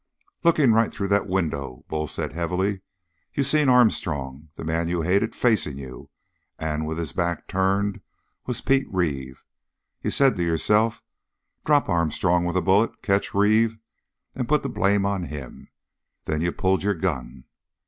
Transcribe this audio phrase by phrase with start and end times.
[0.43, 2.81] "Looking right through that window," said Bull heavily,
[3.35, 6.09] "you seen Armstrong, the man you hated, facing you,
[6.57, 8.01] and, with his back turned,
[8.47, 9.43] was Pete Reeve.
[10.01, 11.03] You said to yourself,
[11.65, 13.77] 'Drop Armstrong with a bullet, catch Reeve,
[14.33, 15.69] and put the blame on him!'
[16.25, 17.43] Then you pulled your gun."